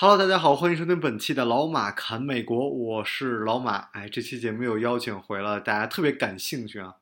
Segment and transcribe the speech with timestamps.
[0.00, 3.88] Hello，大家好，欢迎收听本期的老马侃美国，我是老马。
[3.94, 6.94] 哎，这期节目又邀请回了大家特别感兴趣啊，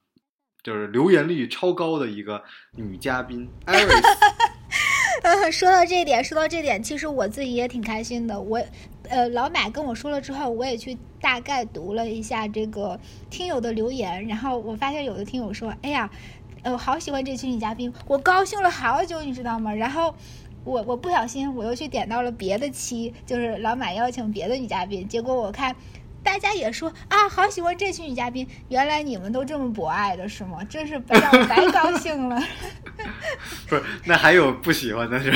[0.62, 2.42] 就是留言率超高的一个
[2.72, 3.46] 女嘉宾
[5.52, 8.40] 说到这点，说到这点，其实我自己也挺开心的。
[8.40, 8.58] 我，
[9.10, 16.08] 呃，老马跟我说了之后，我也去大概读了一下这个听友的留言，然后我发现有的听友说：“哎呀，
[16.62, 20.14] 呃，我好喜欢这期女嘉宾，我高兴了好久，你知道吗？”然后。
[20.66, 25.74] 我我不小心我又去点到了别的期，就是老马邀请别的女嘉宾，结果我看
[26.24, 30.64] 大家也说啊，好喜欢这群女嘉宾，原来你们都这么博爱的是吗？
[30.64, 32.42] 真是让我白高兴了。
[33.68, 35.30] 不是，那还有不喜欢的，是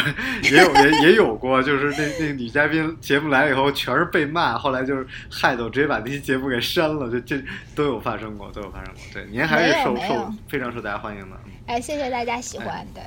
[0.51, 7.41] 也有也也有过，就是那那个女嘉宾节目来了以后全是被骂，后来就是害得我直接把那期节目给删了，就这
[7.77, 9.01] 都有发生过，都有发生过。
[9.13, 11.37] 对，您还是受受非常受大家欢迎的。
[11.67, 13.01] 哎，谢谢大家喜欢的。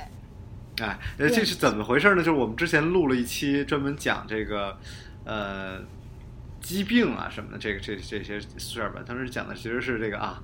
[0.81, 2.17] 哎，呃，这是怎么回事呢？
[2.17, 4.77] 就是我们之前录了一期专门讲这个，
[5.23, 5.79] 呃，
[6.61, 9.01] 疾病啊什么的，这个这这些事儿吧。
[9.05, 10.41] 当时讲的其实是这个啊，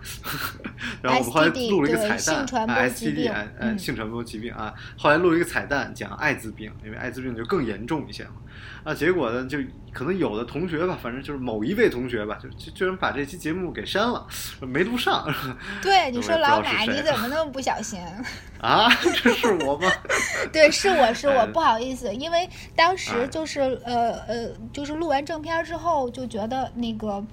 [1.02, 4.74] 然后我们后来录了一个彩蛋，STD，呃，性传播疾病啊。
[4.98, 8.34] 后来录了一个彩蛋，讲艾滋病，因为艾滋病就更严重一些嘛。
[8.84, 9.58] 啊，结果呢，就
[9.92, 14.26] 可能有的同学吧，反正就是某一位同学吧，就就居然把这期节目给删了，
[14.62, 15.28] 没录上。
[15.82, 18.00] 对，你说老马，你怎么那么不小心？
[18.60, 18.90] 啊，
[19.24, 19.90] 这是我吗？
[20.52, 27.24] 对，是我是我， 不好意思，因为当时就是呃呃，就是录完正片之后，就觉得那个。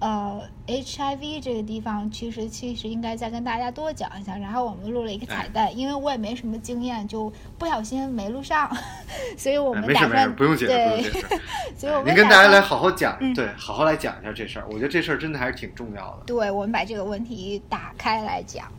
[0.00, 4.36] 呃，HIV 这个地方其实其实应该再跟大家多讲一下。
[4.36, 8.70] 然后我们录了一个彩蛋，因为我也没什么经验，就不小心没录上，
[9.36, 11.26] 所以我们打算不用解释，不用解释。
[11.76, 14.66] 所以我们您跟大家来好好讲，对，好好来讲一下这事儿。
[14.68, 16.22] 我觉得这事儿真的还是挺重要的。
[16.26, 18.70] 对，我们把这个问题打开来讲，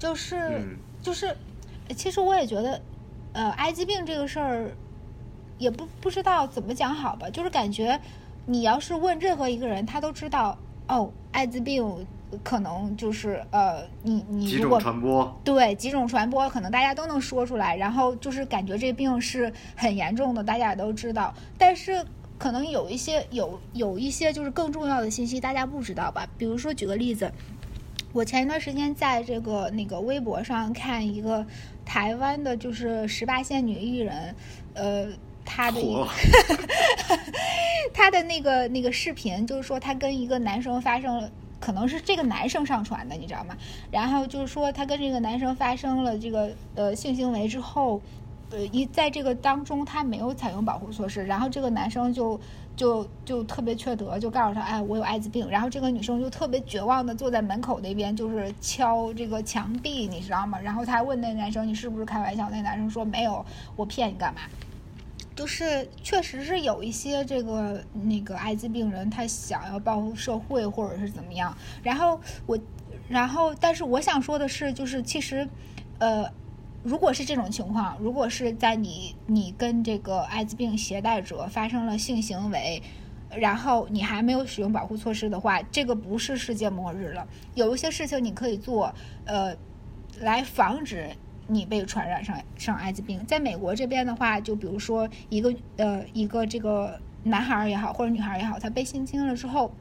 [0.00, 0.60] 就是
[1.00, 1.36] 就是，
[1.94, 2.82] 其实我也觉得，
[3.34, 4.70] 呃，艾滋病这个事儿
[5.58, 8.00] 也不不知道怎么讲好吧，就是感觉。
[8.46, 12.06] 你要是问任何一个人，他都知道哦，艾滋病
[12.44, 21.34] 可能就是呃，你你如果传播对几种传播，可能大家都能说出来，然后就是感觉这病是很严重的，大家也都知道。
[21.58, 22.04] 但是
[22.38, 26.28] 可能有一些有有一些就是更重要的信息，大家不知道吧？
[26.38, 27.32] 比如说举个例子，
[28.12, 31.44] 我前一段时间在这个那个微博上看一个
[31.84, 34.34] 台湾的，就是十八线女艺人，
[34.74, 35.08] 呃。
[35.46, 35.80] 他的，
[37.94, 43.56] 他的那个那个视频，就是说他跟一个男生发生了，可能是这个男生上传的，你知道吗？
[43.90, 48.02] 然后就是说他跟这个男生发生了这个呃性行为之后，
[48.50, 52.38] 呃一在这个当中他没有采用保护措施，然后这个男生就
[52.76, 60.60] 就就特别缺德，就告诉他哎我有艾滋病，然后这个女生就特别绝望的坐在门口那边就是敲这个墙壁，你知道吗？
[60.60, 62.50] 然后他问那男生你是不是开玩笑？
[62.50, 63.44] 那男生说没有，
[63.76, 64.40] 我骗你干嘛？
[65.36, 71.56] 就是确实是有一些这个那个艾滋病人，他想要报复社会或者是怎么样。
[71.82, 72.58] 然后我，
[73.06, 75.46] 然后但是我想说的是，就是其实，
[75.98, 76.24] 呃，
[76.82, 82.82] 如果是这种情况，如果是在你你跟这个艾滋病携带者发生了性行为，
[83.30, 87.28] 然后你还没有使用保护措施的话，这个不是世界末日了。
[87.54, 88.94] 有一些事情你可以做，
[89.26, 89.54] 呃，
[90.18, 91.10] 来防止。
[91.48, 99.72] 你被传染上上艾滋病，在美国这边的话，就比如说一个呃一个这个男孩儿也好或者女孩儿也好，他被性侵了之后，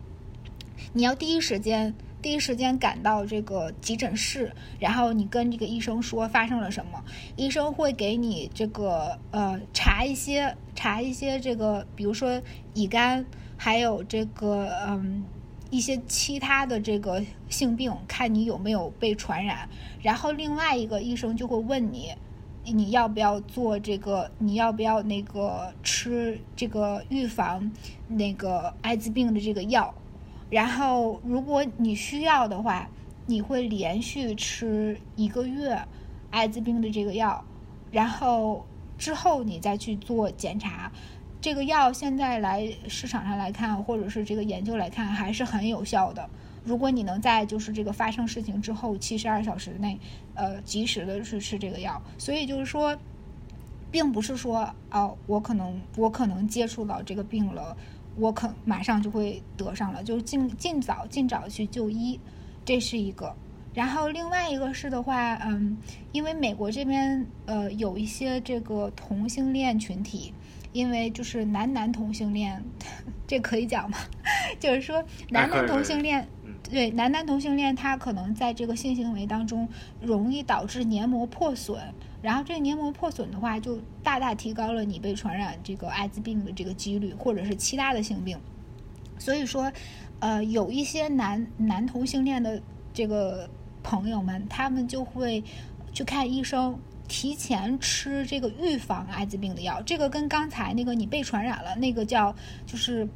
[0.94, 7.04] 你要第一时间第一时间赶到这个急诊室，然后你跟这个医生说发生了什么，
[7.36, 12.42] 医生会给你这个呃查一些查一些这个，比如说
[12.74, 13.26] 乙肝，
[13.58, 15.24] 还有这个嗯。
[15.76, 19.68] 一些其他的这个性病，看你有没有被传染，
[20.02, 22.14] 然后另外一个医生就会问你，
[22.64, 27.70] 你要不要做这个，你要不要那个吃这个预防
[28.08, 29.94] 那个艾滋病的这个药，
[30.50, 32.90] 然后如果你需要的话，
[33.26, 35.78] 你会连续吃一个月
[36.32, 37.44] 艾滋病的这个药，
[37.92, 38.66] 然后
[38.98, 40.90] 之后你再去做检查。
[41.46, 46.28] 这个药现在来市场上来看，或者是这个研究来看，还是很有效的。
[46.64, 50.00] 如果你能在就是这个发生事情之后七十二小时内，
[50.34, 52.98] 呃，及时的去吃这个药，所以就是说，
[53.92, 57.78] 并不是说哦，我可能我可能接触到这个病了，
[58.16, 62.20] 我可马上就会得上了，就是尽尽早尽早去就医，
[62.66, 63.36] 这是一个。
[63.76, 65.78] 然后另外一个是的话，嗯，
[66.12, 70.34] 因为美国这边呃有一些这个同性恋群体，
[70.76, 72.62] 因为就是男男同性恋，
[73.26, 73.98] 这可以讲吗？
[74.60, 76.28] 就是说男男同性恋。
[76.68, 79.70] 对男男同性恋，他可能在这个性行为当中
[80.02, 81.80] 容易导致黏膜破损，
[82.24, 88.36] 然后这个黏膜破损的话，就大大提高了你被传染这个艾滋病的这个几率，或者是其他的性病。
[89.20, 89.72] 所以说，
[90.20, 92.60] 呃，有一些男男同性恋的
[92.92, 93.48] 这个
[93.84, 95.44] 朋友们，他们就会
[95.94, 99.82] 去看医生，提前吃这个预防艾滋病的药。
[99.82, 102.36] 这个跟刚才那个你被传染了那个叫
[102.66, 103.08] 就是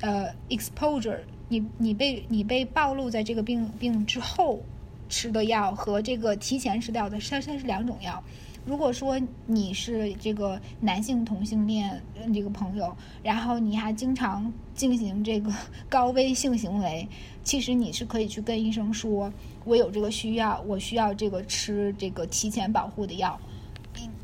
[0.00, 1.18] 呃 exposure。
[1.52, 4.62] 你你被你被暴露在这个病病之后
[5.08, 8.22] 吃的药和这个提前吃掉的，它它是两种药。
[8.66, 12.00] 如果说你是这个男性同性恋
[12.32, 15.52] 这个朋友，然后你还经常进行这个
[15.88, 17.08] 高危性行为，
[17.42, 19.32] 其实你是可以去跟医生说，
[19.64, 23.40] 我有这个需要，我需要这个吃这个提前保护的药，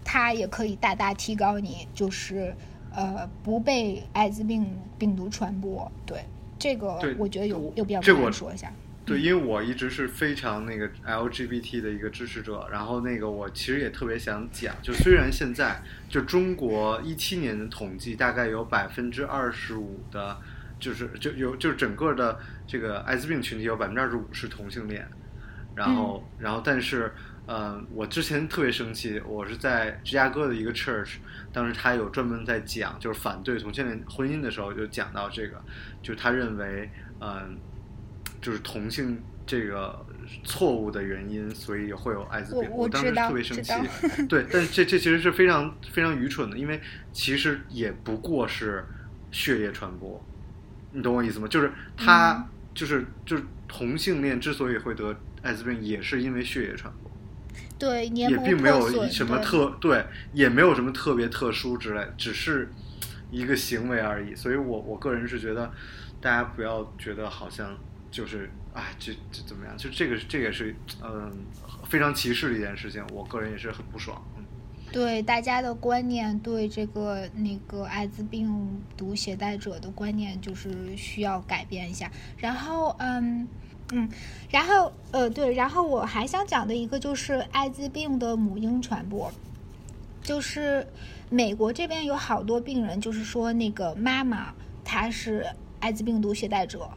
[0.05, 2.55] 它也可以大大提高你就是
[2.95, 4.67] 呃不被艾滋病
[4.99, 6.21] 病毒传播，对。
[6.59, 8.73] 这个我觉得有有必要跟说一下。
[9.07, 20.37] 对，因为我一直是非常那个 LGBT 的一个支持者，然后那个我其实也特别想讲，就虽然现在就中国一七年的统计大概有百分之二十五的，
[20.81, 25.09] 就是就有就整个的这个艾滋病群体有百分之二十五是同性恋，
[25.75, 27.13] 然后然后但是。
[27.49, 31.19] 嗯，我之前特别生气，我是在芝加哥的一个 church，
[31.53, 35.63] 当时他有专门在讲，就是反对同性恋婚姻的时候，就讲到这个，
[36.03, 37.57] 就是他认为，嗯，
[38.41, 40.05] 就是同性这个
[40.45, 42.71] 错误的原因，所以会有艾滋病。
[42.71, 43.73] 我当时特别生气，
[44.29, 46.81] 对，但这这其实是非常非常愚蠢的，因为
[47.13, 48.85] 其实也不过是
[49.31, 50.25] 血液传播，
[50.93, 51.47] 你懂我意思吗？
[51.49, 57.11] 就是他就是就是同性恋之所以会得艾滋病，也是因为血液传播。
[57.79, 62.71] 对，也并没有什么特对，也没有什么特别特殊之类，只是
[63.31, 64.35] 一个行为而已。
[64.35, 65.71] 所以我我个人是觉得，
[66.21, 67.77] 大家不要觉得好像
[68.11, 69.77] 就是啊，这这怎么样？
[69.77, 71.33] 就这个这也是嗯
[71.89, 73.05] 非常歧视的一件事情。
[73.13, 74.23] 我个人也是很不爽。
[74.93, 82.11] 对大家的观念，对这个那个艾滋病毒携带者的观念，就是需要改变一下。
[82.37, 83.47] 然后嗯。
[83.93, 84.11] 嗯，
[84.51, 89.31] 然后呃对，然后我还想讲的一个就是艾滋病的母婴传播，
[90.21, 90.85] 就是
[91.31, 94.53] 美国这边有好多病人，就是说那个妈妈
[94.85, 95.47] 她是
[95.79, 96.91] 艾滋病毒携带者，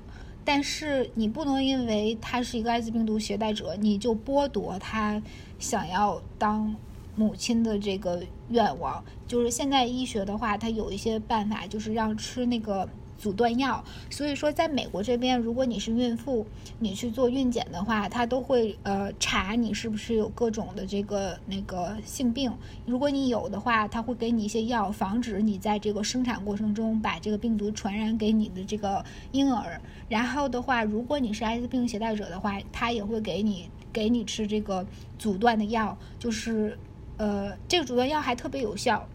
[0.51, 5.21] 但是你不能因为他是一个艾滋病毒携带者，你就剥夺他
[5.59, 6.75] 想要当
[7.15, 9.03] 母亲的这个愿望。
[9.27, 12.89] 就是现在医学的话，它有一些办法，就是让吃那个。
[13.19, 16.45] 阻断药，所以说在美国这边，如果你是孕妇，
[16.79, 22.51] 你去做孕检的话，他都会呃查你是不是有各种的这个那个性病。
[22.85, 29.79] 如果你有的话，他会给你一些药，防止你在这个生产过程中把这个病毒传染给你的这个婴儿。
[30.07, 34.85] 然后的话，如果你是艾滋病携带者的话，他也会给你给你吃这个
[35.17, 36.77] 阻断的药，就是
[37.17, 39.05] 呃这个阻断药还特别有效。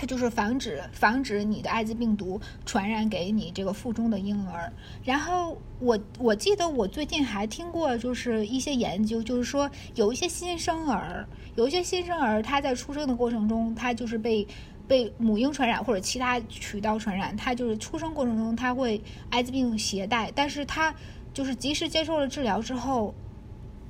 [0.00, 4.72] 它就是防止防止你的艾滋病毒传染给你这个腹中的婴儿。
[5.02, 11.26] 然后我我记得我最近还听过，就是一些研究，就是说有一些新生儿，
[11.56, 14.46] 有一些新生儿他在出生的过程中，他就是被
[14.86, 20.94] 被母婴传染或者其他渠道传染，他就是出生过程中他会艾滋病携带，但是他
[21.34, 23.12] 就是及时接受了治疗之后，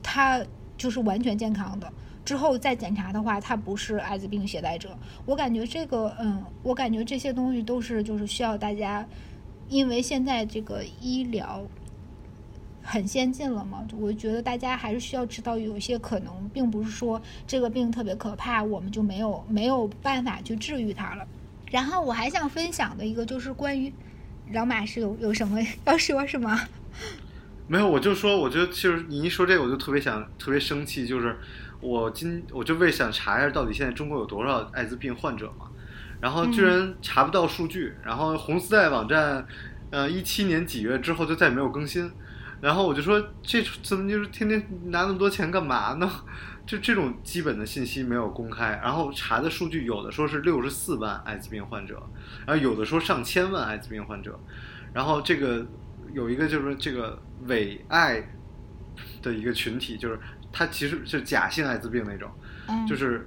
[0.03, 0.43] 他
[0.79, 1.93] 就是完全健康的。
[2.28, 4.90] 之后再检查的话，他不是艾滋病携带者。
[5.25, 9.02] 我感觉这个，嗯，我感觉这些东西都是就是需要大家，
[9.70, 11.66] 因为现在这个医疗
[12.82, 21.26] 很先进了嘛，我觉得大家还是需要知道，有一些可能并不是说这个病特别可怕，我们就没有没有办法去治愈它了。
[21.70, 23.90] 然后我还想分享的一个就是关于
[24.52, 26.61] 老马是有有什么要说什么？
[27.66, 31.35] 没有，我就说，我觉得其实你一说这个，我就特别想特别生气，就是。
[31.80, 35.70] 我今我就为想查一下到底现在中国有多少艾滋病患者嘛，
[36.20, 39.47] 然后居然查不到数据，然后红丝带网站，
[39.90, 42.11] 呃，一七年几月之后就再也没有更新，
[42.61, 46.11] 然后我就说这怎么就是天天拿那么多钱干嘛呢？
[46.66, 52.02] 就这种基本的信息没有公开，然后查的数据有的说是六十四万艾滋病患者，
[52.44, 54.37] 然后有的说上千万艾滋病患者，
[54.92, 55.64] 然后这个
[56.12, 58.28] 有一个就是这个伪爱
[59.23, 60.18] 的一个群体就是。
[60.52, 62.31] 它其实是假性艾滋病那种，
[62.87, 63.26] 就是，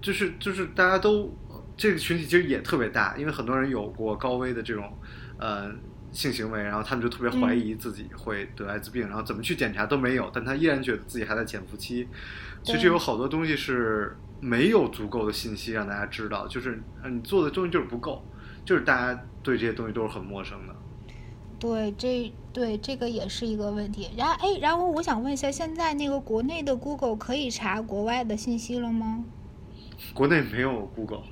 [0.00, 1.32] 就是就是大家都
[1.76, 4.96] 这个群体其实也特别大，因为很多人有过高危的这种
[5.38, 5.70] 呃
[6.12, 12.08] 性行为，然后他们就特别怀疑自己会得艾滋病，然后怎么去检查都没有，但他依然觉得自己还在潜伏期。
[12.62, 18.24] 其实有好多东西是没有足够的信息让大家知道，就是呃你做的东西就是不够，
[18.64, 20.74] 就是大家对这些东西都是很陌生的。
[21.64, 24.10] 对，这对这个也是一个问题。
[24.18, 29.24] 然后，哎，然后我想问一下，现在那个国内的 Google 可以查国外的信息了吗？
[30.12, 31.22] 国内没有 Google，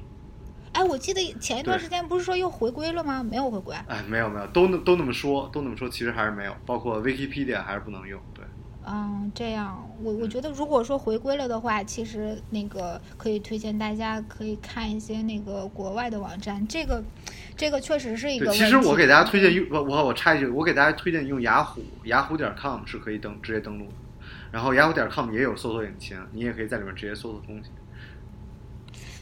[0.73, 3.23] 哎，我记得前一段时间不是说又回归了吗？
[3.23, 3.77] 没有回归。
[3.87, 8.19] 哎，没有没有，都那都那么说，都那么说，其实还是没有，包括 Wikipedia 还是不能用。
[8.33, 8.43] 对，
[8.87, 17.05] 嗯，这样，我我觉得如果说回归了的话，其实那个可以推荐大家可以看一些那个国外的网站，这个
[17.63, 18.51] 这个确实是一个。
[18.51, 23.93] 其实我给大家推荐用我我我插一句，我给大家推荐用雅虎，雅虎点 com 是可以登直接登录的，
[24.51, 27.71] 然后雅虎点 com 也有搜索引擎，你也可以在里面直接搜索东西。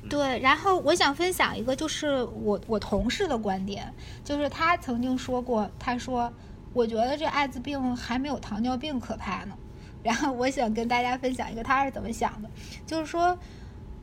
[0.08, 3.92] 对，然后我想分享一个，就是我我同事的观点，
[4.24, 6.32] 就是他曾经说过，他说
[6.72, 9.54] 我觉得这艾滋病还没有糖尿病可怕呢。
[10.02, 12.48] 然后我想跟大家分享一个他是怎么想的，
[12.86, 13.38] 就是说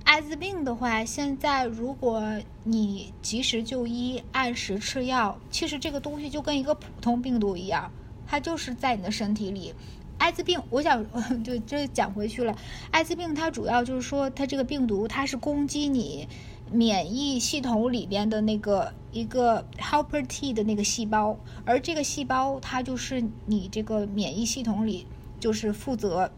[0.08, 2.24] 艾滋病的话，现在如果
[2.64, 7.92] 你及时就医，按时吃药，其实这个东西就跟一个普通病毒一样，
[8.26, 9.74] 它就是在你的身体里。
[10.18, 11.06] 艾滋病，我想
[11.44, 12.56] 就这讲回去了。
[12.90, 16.26] 艾滋病它主要就是说，它这个病毒它是攻击你
[16.72, 25.06] 免疫系统里边的那个一个 helper T 的那个细胞，而这个细胞它就是你这个免疫系统里
[25.38, 26.32] 就是负责。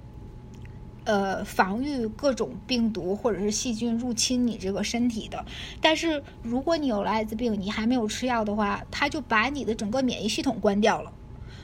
[1.10, 5.44] 呃，防御各种病毒或者是细菌入侵你这个身体的，
[5.82, 11.12] 但是如果你有了艾滋病，你还没有吃药的话，它就把你的整个免疫系统关掉了。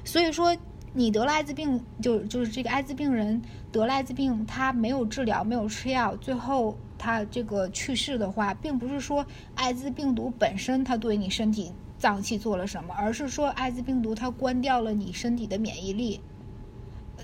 [0.03, 0.57] 所以说，
[0.93, 3.39] 你得了艾滋病，就就是这个艾滋病人
[3.71, 9.23] 得了艾滋病，他没有治疗，没有吃药，最后他这个去世的话，并不是说
[9.53, 16.19] 艾滋病毒本身它对你身体脏器做了什么，而是说艾滋病毒它关掉了你身体的免疫力，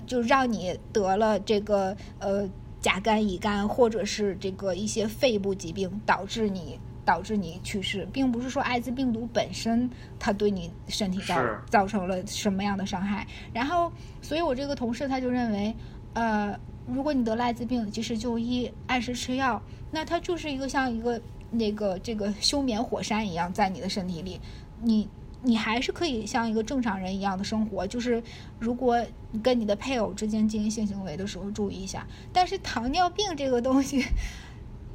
[0.06, 2.48] 就让你得了这个呃
[2.80, 11.36] 甲肝、乙肝，或者是这个一些肺部疾病，导致你导致你去世，并不是说艾滋病毒本身它对你身体造
[11.68, 13.26] 造成了什么样的伤害。
[13.52, 15.74] 然后，所以我这个同事他就认为，
[16.14, 21.20] 呃，如果你得了艾滋病，及时就医，按时吃药，那它就是一个像一个
[21.50, 24.40] 那个这个休眠火山一样在你的身体里，
[24.80, 25.08] 你
[25.42, 27.86] 你还是可以像一个正常人一样的生活。
[27.86, 28.22] 就是
[28.58, 34.04] 如果你跟你的配偶之间进行性行为的时候注意一下，但是糖尿病这个东西，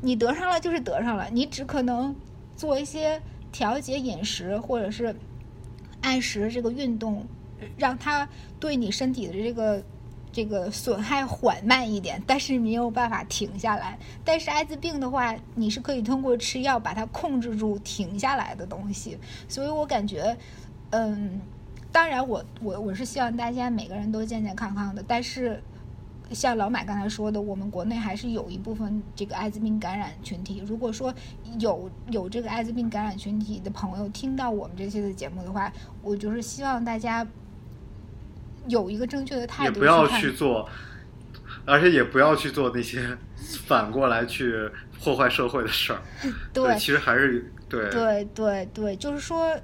[0.02, 2.16] 你得上了就是得上了，你只可能
[2.56, 5.16] 做一些调节饮食或者是
[6.02, 7.26] 按时这个运动，
[7.78, 8.28] 让它
[8.60, 9.84] 对你身体的这个
[10.38, 13.98] 这个损害缓慢一点，但是没有办法停下来。
[14.24, 19.18] 但是艾滋病的话，你是可以通过吃药把它控制住、停下来的东西。
[19.48, 20.38] 所以我感觉，
[20.92, 21.42] 嗯，
[21.92, 25.60] 当然我我我是希望大家每个人都健健康康的，但是。
[26.34, 30.62] 像老马刚才说的，我们国内还是有一部分这个艾滋病感染群体。
[30.68, 31.16] 如果说
[31.58, 37.26] 有有这个艾滋病感染群体的朋友听到我们这期的节目的话，我就是希望大家
[38.68, 40.68] 有一个正确的态度也不要去做，
[41.66, 43.18] 而且也不要去做那些
[43.66, 44.70] 反过来去
[45.04, 46.02] 破坏社会的事儿。
[46.54, 49.56] 对其实还是对对对对，就是说，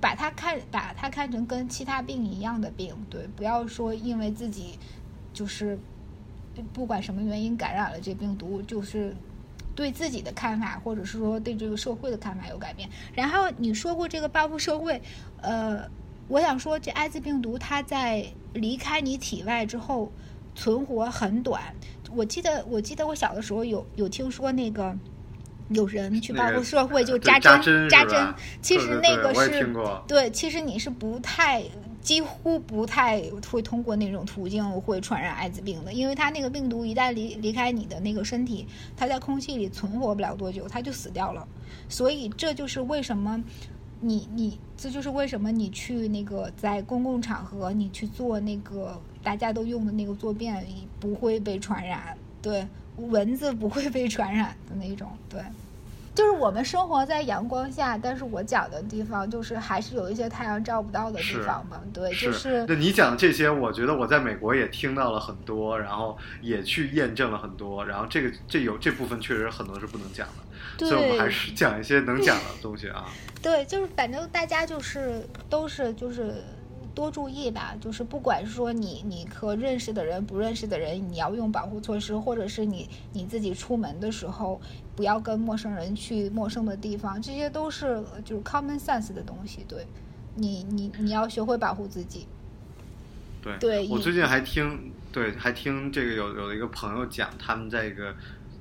[0.00, 4.78] 把它看把它看成跟其他病一样的病，对，不要说因为自己
[5.32, 5.78] 就是
[6.72, 9.14] 不管什么原因感染了这病毒，就是
[9.74, 12.88] 对自己的看法，或者是说对这个社会的看法有改变。
[13.14, 15.00] 然后你说过这个报复社会，
[15.40, 15.88] 呃，
[16.32, 18.24] 我想说这艾滋病毒它在
[18.54, 20.10] 离开你体外之后
[20.54, 21.62] 存活很短。
[22.16, 24.96] 我记得我记得我小的时候有有听说那个。
[25.68, 29.66] 有人去报那个复社会就扎扎针针是吧针，其实那个是
[30.06, 31.62] 对，其实你是不太
[32.02, 41.48] 几乎不太会通过那种途径会传染艾滋病的，因为它那个病毒一旦离离开你的那个身体，它在空气里存活不了多久，它就死掉了。
[41.88, 43.42] 所以这就是为什么
[44.04, 50.66] 你你这就是为什么你去那个在公共场合你去做那个大家都用的那个坐便
[50.98, 52.66] 不会被传染，对，
[52.96, 55.40] 蚊子不会被传染的那种，对。
[56.14, 70.28] 就是我们生活在阳光下，但是我讲的地方就是还是有一些太阳照不到的地方嘛，对，就是那你讲这些，我觉得我在美国也听到了很多，然后也去验证了很多，然后这个这有这部分确实很多是不能讲
[70.78, 73.06] 的，所以我们还是讲一些能讲的东西啊。
[73.40, 76.44] 对，就是反正大家就是都是就是
[76.94, 84.60] 多注意吧，就是不管是说你你和认识的人、不认识的人，你要用保护措施，或者是你你自己出门的时候
[84.94, 89.64] 不要跟陌生人去陌生的地方，这些都是就是 common sense 的东西。
[89.66, 89.86] 对，
[90.34, 92.26] 你你你要学会保护自己。
[93.42, 98.14] 对，对我最近还听，对，还听这个有有一个朋友讲，他们在一个，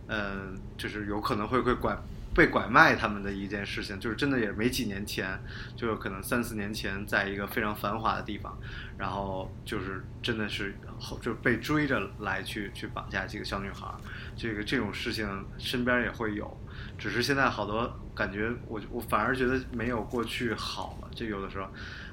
[0.08, 1.96] 呃，就是有可能会会拐
[2.34, 5.40] 被拐卖他们的一件事情，就是真的也没几年前，
[5.76, 8.58] 就有可能三四年前，在一个非常繁华的地方，
[8.98, 13.88] 然后就是真的是后就被追着来去去绑架几个小女孩，
[14.36, 16.58] 这个这种事情身边也会有，
[16.98, 21.68] 只是现在好多感觉我我反而觉得没有过去好了，就有的时候，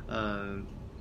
[0.07, 0.57] 呃。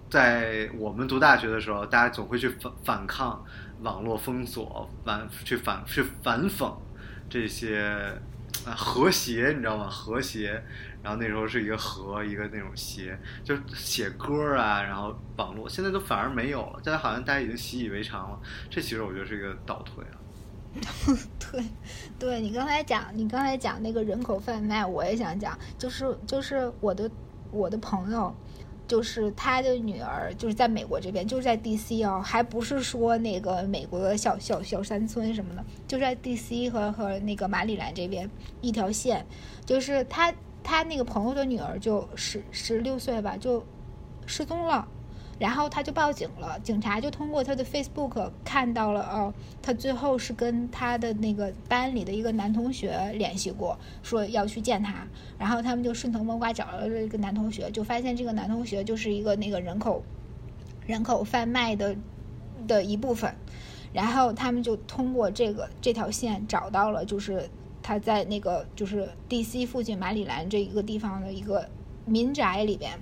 [0.09, 3.43] 在我们读大学的时候，大家总会去反反抗
[3.81, 6.73] 网络封锁，反去反去反讽
[7.29, 8.17] 这些
[8.65, 9.89] 啊和谐，你知道吗？
[9.89, 10.61] 和谐，
[11.01, 18.39] 然后那时候是一个和一个那种谐，就写歌啊，然后网络，现在都反而没有了，现在好像大家已经习以为常了，
[18.69, 20.15] 这其实我觉得是一个倒退啊。
[21.51, 21.63] 对，
[22.19, 27.09] 对你刚才讲，你刚才讲那个人口贩卖，我也想讲，就是就是我的
[27.51, 28.35] 我的朋友。
[28.87, 32.03] 就是他的女儿，就是在美国这边，就是在 D.C.
[32.03, 36.69] 哦，还不是说那个美国的小小小山村什么的，就在 D.C.
[36.69, 38.29] 和和那个马里兰这边
[38.61, 39.25] 一条线，
[39.65, 43.63] 就是他他那个朋友的女儿就十十六岁吧，就
[44.25, 44.87] 失踪了。
[45.39, 55.05] 然后他就报警了，警察就通过他的 Facebook 看到了，哦，他最后是跟他的那个班里的一个男同学联系过，说要去见他，
[55.37, 60.01] 然后他们就顺藤摸瓜找了这个男同学，就发现这个男同学就是一个那个人口
[60.87, 61.95] 人口贩卖的
[62.67, 63.31] 的一部分，
[63.93, 67.47] 然后他们就通过这个这条线找到了，就是
[67.83, 71.69] 他在那个就是 DC 附近马里兰这一个地方的一个
[72.05, 72.97] 民宅里边。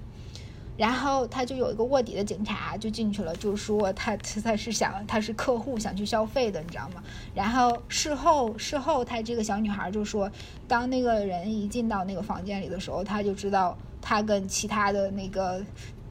[0.77, 7.01] 然后他就有一个卧底的警察就进去了，就说他他是想他是客户想去消费的，你知道吗？
[7.33, 10.29] 然后事后事后他这个小女孩就说，
[10.67, 15.63] 当那个人一进到那个房间里的时候，他就知道他跟其他的那个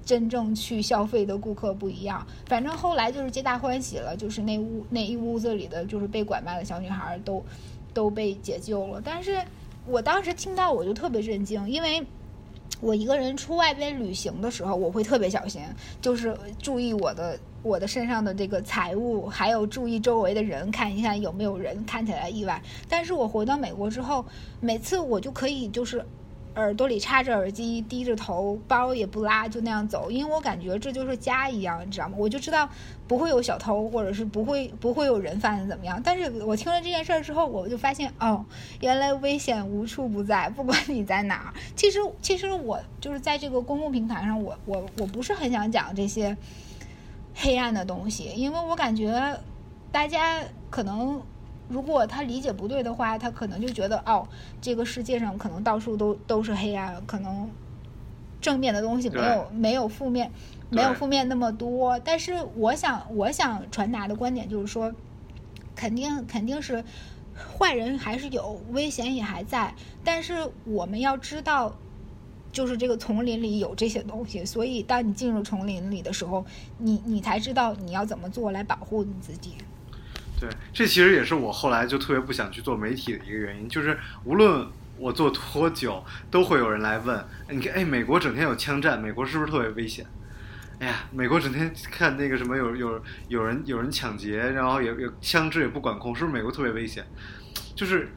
[0.02, 2.26] 真正去消费的顾客不一样。
[2.47, 7.44] 反正后来就是皆大欢喜了，就是那屋那一屋子里的就是被拐卖的小女孩都
[7.92, 9.03] 都被解救了。
[9.05, 9.42] 但是
[9.87, 12.03] 我当时听到我就特别震惊，因为。
[12.85, 15.62] 我一个人出外边旅行的时候，我会特别小心，
[16.03, 22.62] 就是注意我的我的身上的这个财物，还有注意周围的人，看一下有没有人看起来意外。
[22.87, 24.23] 但是我回到美国之后，
[24.61, 26.05] 每次我就可以就是。
[26.56, 32.14] 耳朵里插着耳机，低着头，包也不拉，就那样走，因为我感觉这就是家一样，你知道吗？
[32.16, 32.68] 我就知道
[33.08, 36.00] 不会有小偷，或者是不会不会有人贩子怎么样。
[36.04, 38.44] 但是我听了这件事儿之后，我就发现，哦，
[38.80, 41.54] 原来危险无处不在，不管你在哪儿。
[41.74, 46.36] 其实，其实我就是在这个公共平台上，我我我不是很想讲这些
[47.34, 49.38] 黑暗的东西，因为我感觉
[49.90, 50.40] 大家
[50.70, 51.20] 可能。
[51.68, 54.27] 如果他理解不对的话，他可能就觉得哦，
[54.61, 57.50] 这个世界上可能到处都都是黑暗，可能
[58.40, 60.31] 正面的东西没有没有负面，
[60.68, 61.98] 没有负面那么多。
[62.00, 64.92] 但是我想我想传达的观点就是说，
[65.74, 66.85] 肯定肯定是
[67.59, 69.74] 坏人还是有，危险也还在。
[70.05, 71.74] 但是我们要知道，
[72.53, 76.44] 就是这个丛林里有这些东西，所以当你进入丛林里的时候，
[76.77, 79.55] 你你才知道你要怎么做来保护你自己。
[80.40, 84.66] 对，这其实也是我后来就特别不想去做媒体的一个原因，就是无论
[84.99, 90.07] 我做多久，都会有人来问，你看，哎，美国整天有枪战，美国是不是特别危险？
[90.81, 97.05] 哎呀，美国整天看那个什么有有有人有人抢劫，然后也有枪支也不管控，是不是美国特别危险？
[97.75, 98.09] 就是。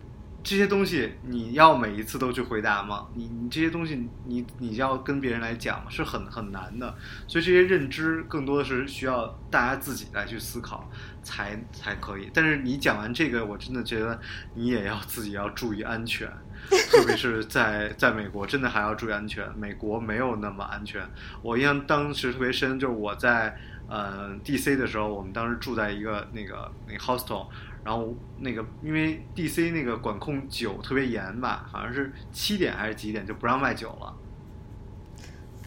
[0.44, 3.08] 这些东西你要每一次都去回答吗？
[3.16, 6.96] 你你这些东西你你要跟别人来讲是很很难的，
[7.28, 10.90] 所以这些认知更多的是需要大家自己来去思考
[11.22, 12.30] 才才可以。
[12.34, 14.18] 但是你讲完这个，我真的觉得
[14.54, 16.32] 你也要自己要注意安全，
[16.90, 19.46] 特别是在在美国，真的还要注意安全。
[19.58, 21.06] 美国没有那么安全。
[21.42, 23.58] 我印象当时特别深，就是我在
[23.90, 27.48] 呃 DC 的时候，我们当时住在一个那个那个 hostel。
[27.88, 34.14] 然后那个，因为 D C 那个管控酒特别严吧，好像是七点还是几点就不让卖酒了。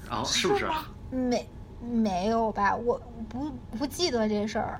[0.06, 0.66] 然后是不是？
[1.11, 1.48] 没
[1.80, 2.76] 没有吧？
[2.76, 4.78] 我不不记得这事儿。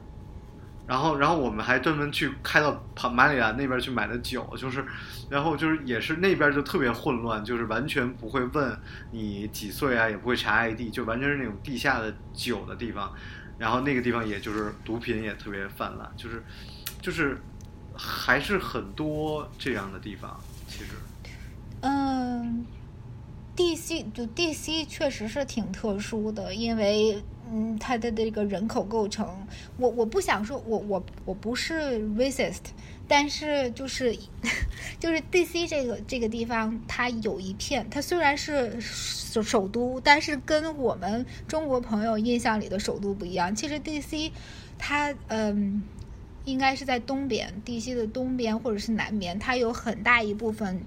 [0.87, 4.85] 然后，然后我们还专门去开到跑马里兰那边去买的酒，就是，
[5.31, 8.79] 然后就是也是那边就特别混乱，就是完全不会问
[9.13, 13.11] 你几岁啊，也不会查 I D，就完全是那种地下的酒的地方。
[13.57, 16.45] 然后那个地方也就是毒品也特别泛滥，就是。
[17.01, 17.41] 就是
[17.95, 20.91] 还是很多这样的地方，其实。
[21.83, 22.67] 嗯
[23.57, 29.27] ，D C 就 D C 确实是挺特殊的，因为嗯，它的这个人口构成，
[29.79, 32.61] 我我不想说，我我我不是 racist，
[33.09, 34.15] 但是就是
[35.01, 43.55] 就是 DC 这个这个地方，它有一片，它虽然是首首都，但是跟我们中国朋友印象里的首都不一样。
[43.57, 44.31] 其实 DC
[44.79, 45.83] 它嗯。
[46.45, 50.81] 应该是在东边，DC 的东边或者是南边，它有很大一部分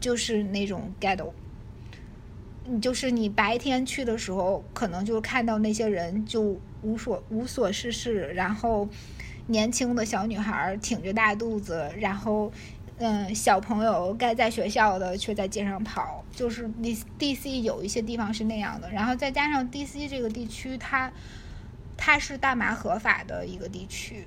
[0.00, 1.30] 就是那种 ghetto。
[2.66, 8.86] 你就是你白天去的时候，可能就看到那些人就无所无所事事，然后
[9.46, 12.52] 年轻的小女孩挺着大肚子，然后
[12.98, 18.90] 嗯，小朋友该在学校的却在街上跑，就是 D DC 有一些地方是那样的。
[18.90, 21.10] 然后再加上 DC 这个地区，它
[21.96, 24.26] 它是大麻合法的一个地区。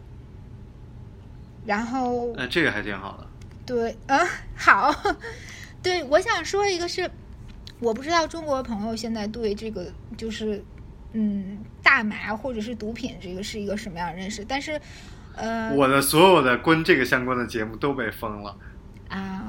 [1.65, 3.28] 然后，呃，这个还挺好的。
[3.65, 4.93] 对，嗯，好。
[5.84, 7.10] 对，我想说一个是，
[7.80, 10.63] 我不知道中国朋友现在对这个就是，
[11.13, 14.45] 嗯，大麻或者是毒品这个是一个什么样的认识？
[14.45, 14.80] 但是，
[15.36, 18.56] 呃，我的所有的跟这个相关的节目都被封了。
[19.10, 19.40] 啊，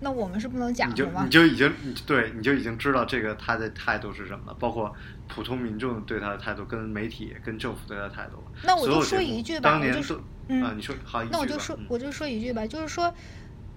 [0.00, 1.22] 那我们是不能讲的吗？
[1.24, 4.92] 你就你就已经对，你就已经知道这个他的态度是什么了，包括
[5.28, 8.42] 普通民众对他的态度，跟媒体、跟政府对他的态度。
[8.64, 10.18] 那我就说一句吧，当年就是。
[10.50, 13.14] 啊，你说好，那我就说，我就说一句吧，就是说，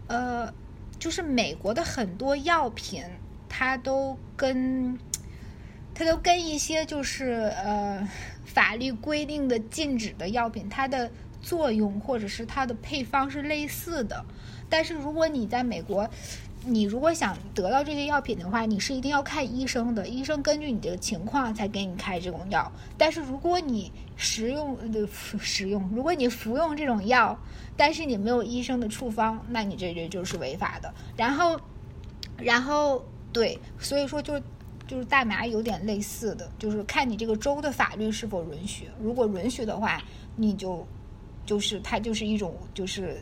[0.08, 0.52] 呃，
[0.98, 3.04] 就是美国的很多药品，
[3.48, 4.98] 它都跟
[5.94, 8.10] 它都跟一些就是呃
[8.44, 11.12] 法律规定的禁止的药品，它的
[11.44, 14.26] 作用或者是它的配方是类似的。
[14.68, 16.10] 但是如果你在美国，
[16.66, 22.72] 你如果想得到这些药品的话，你是一定要看医生的，医生根据你的情况才给你开这种药。
[22.98, 27.38] 但是如果你食用的食用，如果你服用这种药，
[27.76, 30.92] 但是你没有医生的处方，那你这这就是违法的。
[31.18, 31.60] 然后，
[32.38, 34.40] 然后对，所以说就
[34.88, 38.88] 就是大麻有点类似的，就是看你这个州的法律是否允许。
[39.00, 40.02] 如果允许的话，
[40.38, 40.88] 你就
[41.46, 43.22] 就是它就是一种就是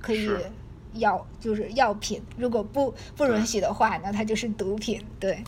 [0.00, 0.30] 可以。
[0.98, 5.04] 药就是药品，如果不不允许的话，那它就是毒品。
[5.18, 5.42] 对，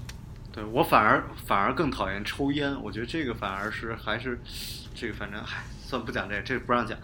[0.50, 4.36] 对我反而反而更讨厌抽烟，我觉得这个反而是还是
[4.92, 6.98] 这个反正嗨，算不讲这，这不让讲。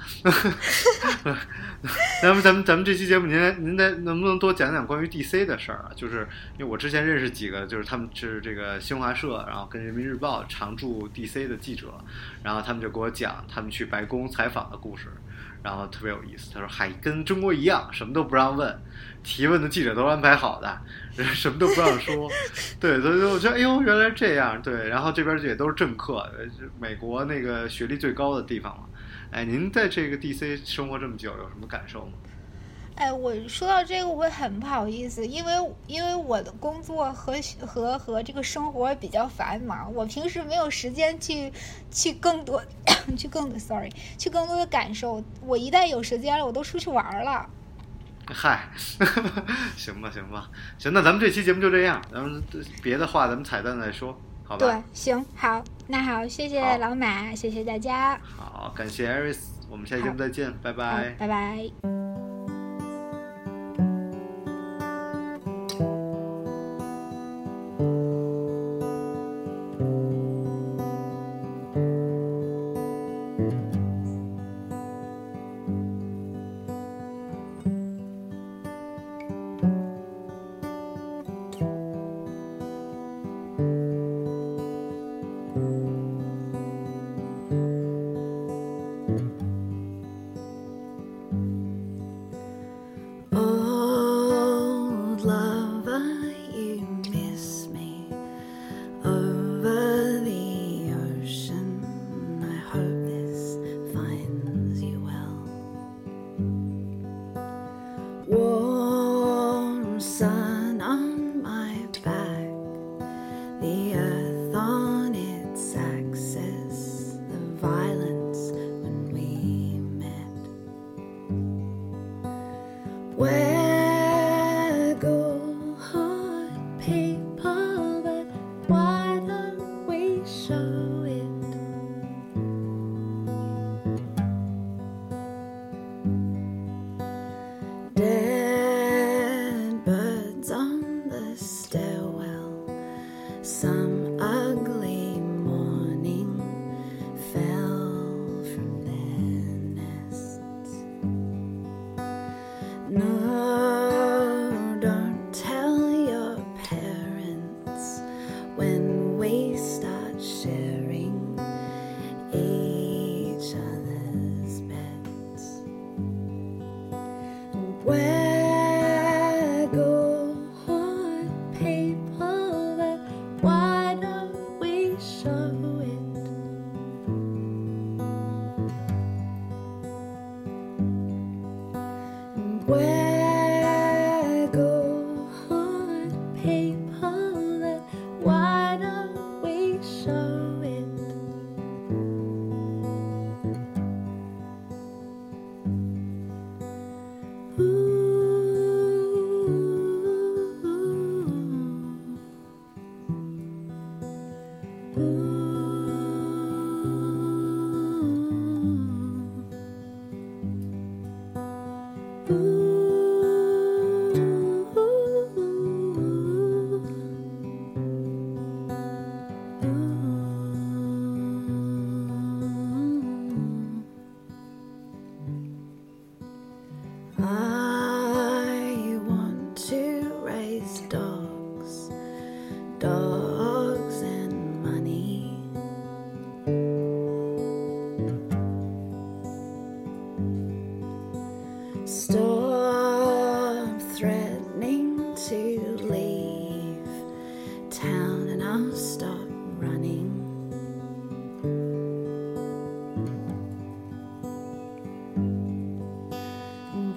[2.25, 5.92] 那 么咱们咱们这期节目，您您能能不能多讲讲关于 DC 的事儿啊？
[5.95, 6.27] 就是
[6.59, 11.95] 因为我之前认识几个，就是他们是这个新华社，然后跟人民日报常驻 DC 的记者，
[12.42, 15.07] 然后他们就给我讲他们去白宫采访的故事。
[15.62, 18.83] 然后特别有意思，他说还跟中国一样，什么都不让问，
[19.22, 20.81] 提问的记者都安排好的，
[21.35, 22.29] 什么都不让说。
[22.81, 24.61] 对，所以我觉得，哎呦，原来这样。
[24.61, 26.29] 对，然后这边也都是政客，
[26.81, 28.85] 美国那个学历最高的地方嘛。
[29.31, 32.12] 哎，您在这个 DC 生活这么久，有什么感受吗？
[32.94, 35.52] 哎，我说到这个，我会很不好意思，因为
[35.87, 37.35] 因为我的工作和
[37.66, 41.52] 和和这个生活比较繁忙，我平时没有时间去
[41.90, 42.62] 去更多
[43.16, 45.22] 去更多，sorry，去更多的感受。
[45.44, 47.48] 我一旦有时间了，我都出去玩了。
[48.26, 48.68] 嗨，
[49.76, 52.42] 行吧，行吧，行，那咱们这期节目就这样，咱们
[52.83, 54.66] 别的话咱们彩蛋再说，好吧？
[54.66, 58.20] 对，行，好，那好，谢谢老马，谢谢大家。
[58.22, 62.32] 好，感谢 Aris，我们下期节目再见，拜拜，拜拜。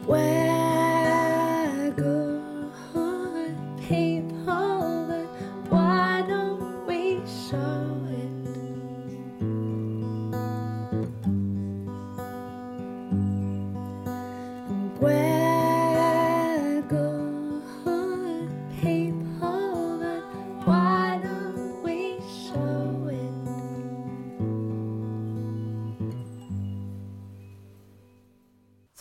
[0.06, 0.35] Where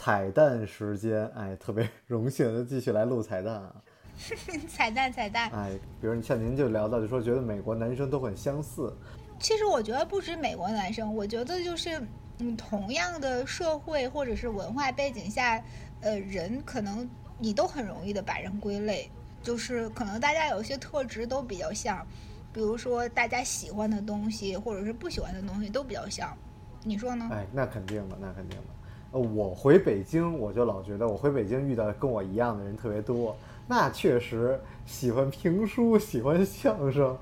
[0.05, 3.75] 彩蛋时间，哎，特别 荣幸的继续来录彩蛋啊！
[4.69, 5.51] 彩蛋彩蛋。
[5.51, 8.95] 哎，比如像您就聊到，就说觉得美国男生都很相似，
[9.41, 12.07] 其实我觉得不止美国男生，我觉得就是
[12.41, 15.65] 嗯，同样的社会或者是文化背景下，
[16.03, 19.11] 呃，人可能你都很容易的把人归类，
[19.43, 22.07] 就是可能大家有一些特质都比较像，
[22.53, 26.37] 比如说大家喜欢的东西或者是不喜欢的东西都比较像，
[26.83, 27.27] 你说呢？
[27.33, 28.65] 哎，那肯定的，那肯定的。
[29.15, 33.37] 呃，我回北京，我就老觉得我回北京遇到跟我一样的人特别多。
[33.69, 37.17] 那确实喜欢评书，喜欢相声，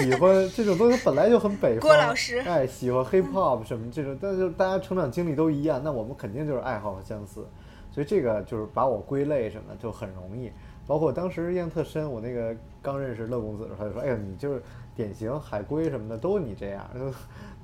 [0.00, 1.80] 喜欢这种东西本来就很北方。
[1.80, 7.44] 郭老师哎，喜欢 hip hop 什么这种，但是大家成长经历都一样，那我们肯定就是爱好相似，
[7.90, 10.52] 所以这个就是把我归类什么就很容易。
[10.86, 14.62] 包括当时印象特深，我那个刚认识乐公子的时候，他就说：“哎呀，你就是
[14.94, 16.88] 典型海归什么的，都你这样。”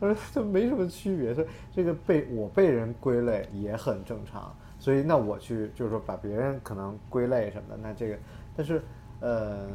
[0.00, 8.16] 他说：“这没什么区别。”说这个被我被人归类也很正常，所以那我去就是说把别人可能归类什么的，那这个，
[8.56, 8.80] 但是
[9.20, 9.68] 呃，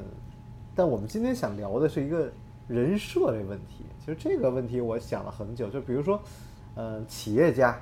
[0.73, 2.31] 但我们今天想聊的是一个
[2.67, 3.85] 人设这问题。
[3.99, 6.19] 其实这个问题我想了很久，就比如说，
[6.75, 7.77] 呃，企业家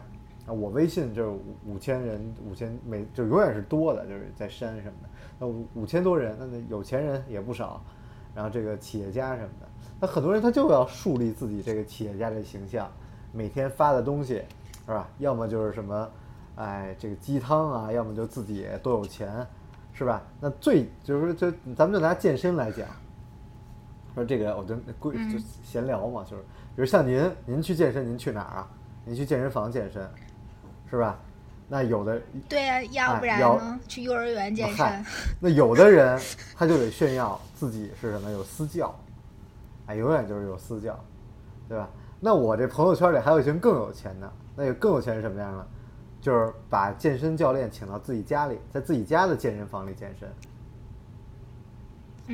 [0.47, 5.09] 啊，我微信就是五五千人，五千每就永远是多的，就是在删什么的。
[5.37, 7.83] 那五五千多人，那那有钱人也不少，
[8.33, 9.67] 然后这个企业家什么的，
[9.99, 12.91] 那很多人他就要树立自己这个企业家的形象，
[13.31, 14.41] 每天发的东西
[14.85, 15.07] 是吧？
[15.19, 16.09] 要么就是什么，
[16.55, 19.45] 哎，这个鸡汤啊，要么就自己多有钱，
[19.93, 20.23] 是吧？
[20.39, 22.87] 那最就是说，就咱们就拿健身来讲，
[24.15, 26.41] 说这个我就归就闲聊嘛，就是
[26.75, 28.67] 比如像您，您去健身，您去哪儿啊？
[29.03, 30.07] 您去健身房健身，
[30.91, 31.17] 是吧？
[31.67, 33.79] 那有的对呀、要不然要呢？
[33.87, 35.05] 去幼儿园健嗨身。
[35.39, 36.19] 那有的人
[36.53, 38.93] 他就得炫耀自己是什么，有私教，
[39.85, 40.99] 哎，永远就是有私教，
[41.69, 41.87] 对吧？
[42.19, 45.65] 那我这朋友圈里还有一群更有钱的，那有更有钱是什么样的？
[46.19, 50.29] 就是把健身教练请到自己家里，在自己家的健身房里健身。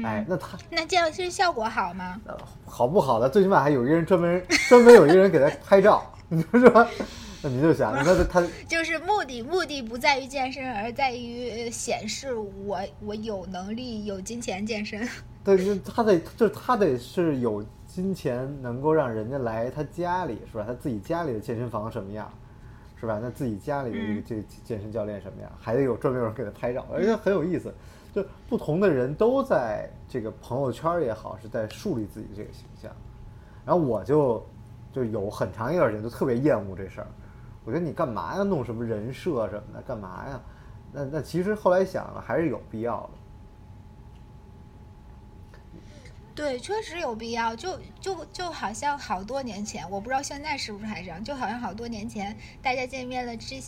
[0.04, 2.20] 哎，那他那这样其实效果好吗？
[2.26, 6.88] 呃好不好的，最起码还有一个人专门专门有一个人给他拍照，你 说是吧？
[7.44, 15.08] 那你就想，你说他 就是目的目的不在于健身，而在于呃显示我我有能力有金钱健身。
[15.44, 20.64] 对，就他得就是他得是有金钱能够让人家来他家里，是吧？
[20.68, 22.30] 他自己家里的健身房什么样，
[23.00, 23.20] 是吧？
[23.22, 27.74] 那自己家里的这个嗯这个健身教练什么样，还得有专门有人给他拍照，而且很有意思。
[28.14, 32.92] 就不同的人都在这个朋友圈也好，是在树立自己这个形象。
[33.64, 34.44] 然后我就
[34.92, 37.08] 就有很长一段时间就特别厌恶这事儿，
[37.68, 38.44] 我觉得你干嘛呀？
[38.44, 40.40] 弄什么人设什么的，干嘛呀？
[40.94, 43.10] 那那其实后来想了还是有必要的。
[46.38, 47.56] 对，确实有必要。
[47.56, 53.60] 就就就好像好多年前，我不知道现在是不是还这样，就好像好多年前大家见面了之，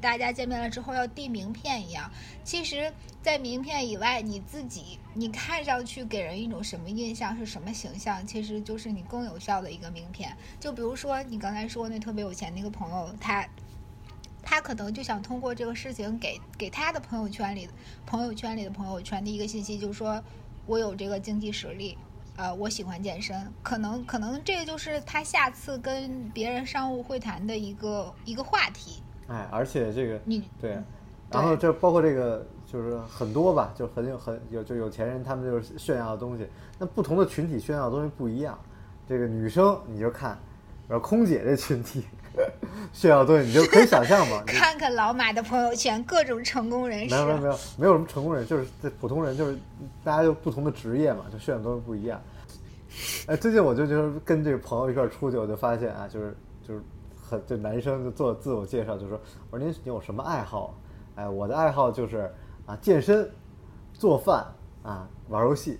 [0.00, 2.10] 大家见面了之后要递名片一样。
[2.42, 10.34] 其实，在名片以外，你自己你看上去给人一种什么印象，是什么形象，其实就是你更有效的一个名片。
[10.58, 13.46] 就比如说你刚才说那特别有钱那个朋友，他。
[14.46, 17.66] 他可能就想通过这个事情给给他的朋友圈里
[18.04, 20.22] 朋友圈里的朋友传递一个信息，就是说
[20.66, 21.96] 我有这个经济实力，
[22.36, 29.02] 呃，我喜欢健身，可能可能这个就是他下次跟别人商务会谈的一个一个话题。
[29.28, 30.76] 哎，而且这个你对，
[31.30, 36.46] 然后这包括这个就是很多吧，就很有很有就有钱人他们就是炫耀的东西，
[36.78, 38.58] 那不同的群体炫耀的东西不一样。
[39.08, 40.36] 这个女生你就看，
[40.88, 42.04] 然后空姐这群体
[42.92, 44.42] 炫耀的东西，你就可以想象嘛。
[44.46, 47.20] 你看看老马的朋友圈，各种成功人士没。
[47.20, 49.56] 有没有没有没有什么成功人，就是这普通人，就是
[50.02, 52.20] 大家就不同的职业嘛，就炫耀的东西不一样。
[53.26, 56.82] 哎，最近我就就是跟这个朋友一块儿出去，我就发现啊，就是就是
[57.28, 59.20] 很就男生就做自我介绍，就说
[59.50, 60.74] 我说您有什么爱好？
[61.16, 62.30] 哎，我的爱好就是
[62.66, 63.28] 啊健身、
[63.92, 64.44] 做饭
[64.82, 65.78] 啊玩游戏。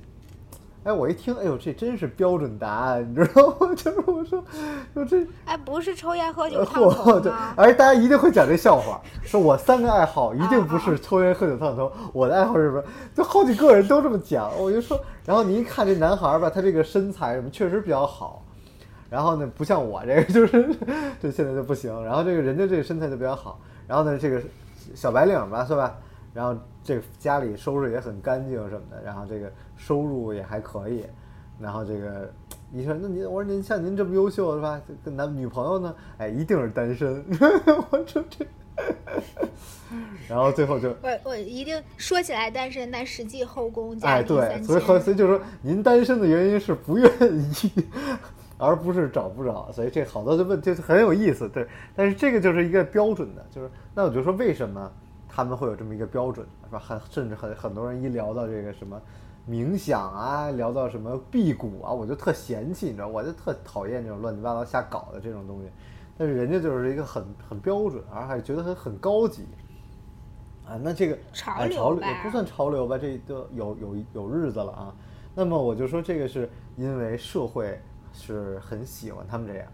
[0.84, 3.68] 哎，我一听，哎呦，这真是标准答案，你知道吗？
[3.74, 4.44] 就是我说，
[4.92, 7.54] 说这哎，不是抽烟喝酒呃烫头吗？
[7.56, 12.84] 而大家一定会讲这笑话，说我三个爱好一定不是抽烟、喝酒、烫头，我的爱好是什么？
[13.14, 18.44] 就好几个人都这么讲，我就说，然后你一看这男孩儿吧，他这个身材什么确实比较好，
[19.08, 20.68] 然后呢，不像我这个就是
[21.18, 24.38] 这现在就不行，然后这个人家这个身材就比较好，然后呢，这个
[24.94, 25.96] 小白领吧，是吧？
[26.34, 31.06] 然后这个家里收拾也很干净什么的，然后这个收入也还可以，
[31.60, 32.28] 然后这个
[32.72, 34.80] 你说那您我说您像您这么优秀是吧？
[34.86, 35.94] 这跟男女朋友呢？
[36.18, 37.24] 哎，一定是单身。
[37.90, 38.44] 我说这，
[40.28, 44.98] 然后最后就我我一定说起来单身，但实际后宫家哎对，所以和。
[44.98, 47.70] 所以就说您单身的原因是不愿意，
[48.58, 51.64] 而不是找不着，所以这好多的问题很有意思，对。
[51.94, 54.90] 但是这个就是一个标准的，就是那我就说为什么
[55.34, 56.78] 他们会有这么一个标准，是吧？
[56.78, 59.02] 很甚至很很多人一聊到这个什么
[59.48, 65.68] 冥想啊，聊到什么辟谷啊，我就特嫌弃，你知道，我就特讨厌这种乱七八糟瞎搞的这种东西。
[66.16, 69.44] 但是人家就是一个很很标准，而还觉得很很高级。
[70.64, 74.94] 啊，那这个潮流也不算潮流吧，这都有有有日子了啊。
[75.34, 77.80] 那么我就说这个是因为社会
[78.12, 79.66] 是很喜欢他们这样。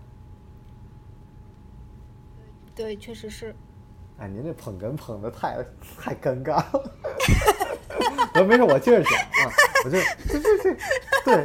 [2.75, 3.55] 对，确实是。
[4.21, 5.57] 哎，您这捧哏捧的太
[5.99, 6.83] 太尴尬了。
[8.37, 9.53] 我没事，我接着讲啊，
[9.85, 10.77] 我就这这这，
[11.25, 11.45] 对，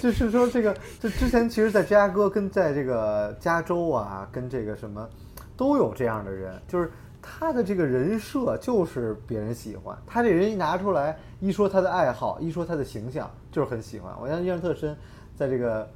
[0.00, 5.08] 就是说这个，就之前其实，在芝加哥跟在这个加州啊，跟这个什么，
[5.56, 14.14] 都有这样的人，就是他的这个人设就是别人喜欢，他这人一拿出来，一说他的爱好，一说他的形象，就是很喜欢。
[14.20, 14.94] 我印象特深，
[15.34, 15.90] 在这个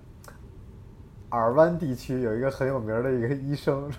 [1.35, 3.91] 尔湾地区有一个很有名的一个医生，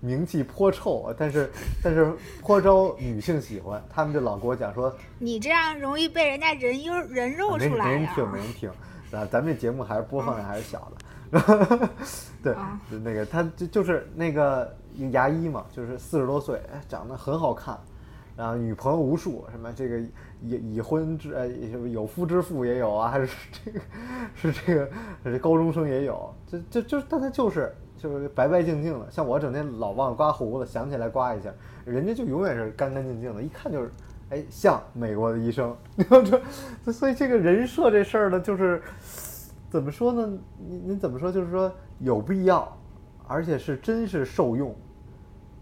[0.00, 1.50] 名气颇臭，但是
[1.82, 3.82] 但是颇招女性喜欢。
[3.88, 8.70] 他们就老跟我讲说，你这样容易被人家人肉人肉出来呀、没人听，没人听。
[9.12, 10.96] 啊，咱们这节目还是播放量还是小的。
[12.42, 12.54] 对
[13.00, 14.76] 那个他就就是那个
[15.10, 17.78] 牙医嘛，就是四十多岁，哎，长得很好看，
[18.36, 20.00] 然后女朋友无数，什么这个
[20.44, 21.48] 已已婚之呃
[21.88, 23.80] 有夫之妇也有啊，还是这个
[24.34, 24.52] 是
[25.22, 31.52] 这个高中生也有，这这就但他就是就是白白净净的，像我整天老忘刮胡子，想起来刮一下，
[31.84, 33.90] 人家就永远是干干净净的，一看就是。
[34.30, 38.82] 哎，像美国的医生，你知道这，所以这个人设这事儿呢，就是
[39.68, 40.26] 怎么说呢？
[40.66, 41.30] 您您怎么说？
[41.30, 42.74] 就是说有必要，
[43.28, 44.74] 而且是真是受用，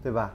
[0.01, 0.33] 对吧？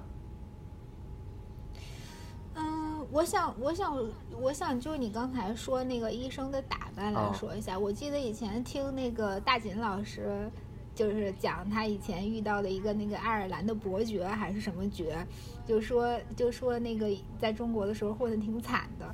[2.54, 3.96] 嗯，我想，我想，
[4.40, 7.79] 我想就你刚才说那个医生的打扮来啊说一下。
[7.79, 10.51] 我记得以前听那个大锦老师，
[10.94, 15.27] 就是讲他以前遇到的一个那个爱尔兰的伯爵还是什么爵，
[15.66, 19.07] 就说就说那个在中国的时候混的挺惨的，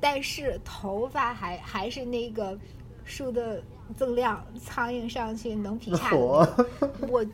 [0.00, 2.58] 但是头发还还是那个
[3.04, 3.62] 梳的
[3.98, 7.08] 锃亮，苍蝇上去能劈叉的那种。
[7.08, 7.26] 我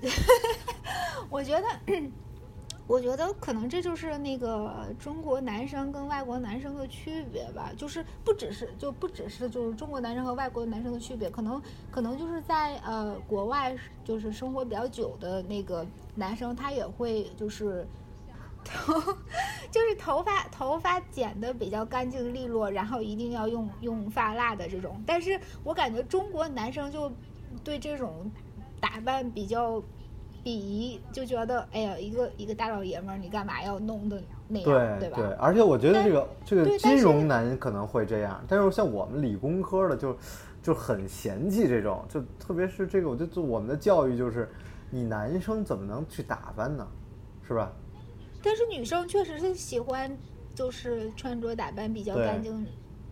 [1.30, 1.66] 我觉得，
[2.86, 11.60] 我觉得可能这就是那个中国男生跟外国男生的区别吧，就是不只是就不只是就是中国男生和外国男生的区别，可能
[11.90, 17.86] 可能就是在呃国外就是生活比较久的那个男生，他也会就是。
[18.68, 19.00] 头
[19.70, 25.00] 就是头发头发剪的比较干净利落，然后一定要用用发蜡的这种。
[25.06, 27.08] 但是我感觉中国男生就
[27.62, 28.28] 对这种
[28.80, 29.80] 打扮比较
[30.46, 35.18] 鄙夷，就觉得哎呀，一个一个大老爷们儿，你干嘛要弄的那样，对吧？
[35.40, 40.16] 而且我觉得这个这个金融男可能会这样，但是像我们理工科的就
[40.62, 44.48] 就很嫌弃这种，就特别是这个，我就就我们的教育就是，
[44.88, 46.86] 你男生怎么能去打扮呢？
[47.42, 47.72] 是吧？
[48.40, 50.16] 但是女生确实是喜欢，
[50.54, 52.64] 就是穿着打扮比较干净、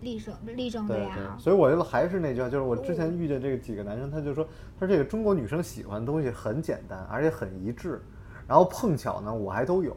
[0.04, 1.14] 立正、立正的对呀。
[1.16, 4.44] 对，所以我就还是那句话，就是我之哦前遇见这个几个男生，他就说，
[4.78, 8.00] 他说这个中国女生喜欢的东西很简单，而且很一致，
[8.46, 9.96] 然后碰巧呢我还都有，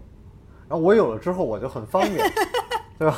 [0.67, 2.17] 然后我有了之后我就很方便，
[2.97, 3.17] 对吧？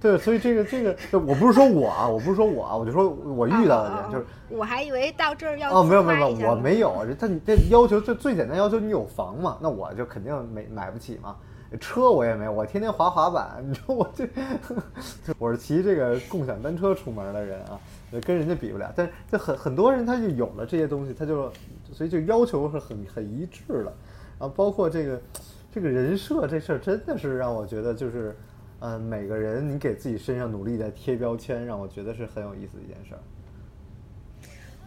[0.00, 7.06] 对，所以这个这个，我不是说我啊，我不是说我啊，我就说我遇到的人就是哦，我还以为到这儿要哦，没有没有没有，我没有。
[7.06, 11.36] 这他你这要求最最简单要求你有房嘛，那我就肯定没买不起嘛。
[11.78, 14.28] 车我也没有，我天天滑滑板，你说我这
[15.38, 17.80] 我是骑这个共享单车出门的人啊，
[18.24, 18.92] 跟人家比不了。
[18.94, 21.52] 但是这很很多人他就有了这些东西，他就
[21.92, 23.92] 所以就要求是很很一致的。
[24.38, 25.20] 然后包括这个
[25.72, 28.36] 这个人设这事儿，真的是让我觉得就是，
[28.80, 33.20] 嗯、每个人你给自己身上努力在贴标签，让我觉得是很有意思的一件事儿。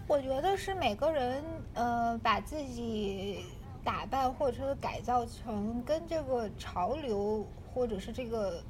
[0.08, 3.40] 我觉得是每个人呃把自己
[3.86, 8.64] 打扮或者说改造成跟这个潮流或者是这个